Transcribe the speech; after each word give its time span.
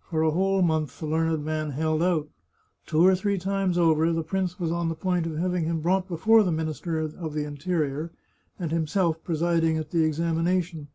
For 0.00 0.22
a 0.22 0.32
whole 0.32 0.62
month 0.62 0.98
the 0.98 1.06
learned 1.06 1.44
man 1.44 1.70
held 1.70 2.02
out. 2.02 2.28
Two 2.86 3.06
or 3.06 3.14
three 3.14 3.38
times 3.38 3.78
over, 3.78 4.12
the 4.12 4.24
prince 4.24 4.58
was 4.58 4.72
on 4.72 4.88
the 4.88 4.96
point 4.96 5.28
of 5.28 5.36
having 5.36 5.64
him 5.64 5.80
brought 5.80 6.08
before 6.08 6.42
the 6.42 6.50
Minister 6.50 6.98
of 6.98 7.34
the 7.34 7.44
Interior, 7.44 8.10
and 8.58 8.72
himself 8.72 9.22
presiding 9.22 9.78
at 9.78 9.90
the 9.92 10.02
examination. 10.02 10.88